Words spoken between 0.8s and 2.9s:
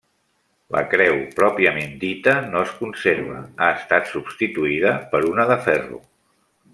creu pròpiament dita, no es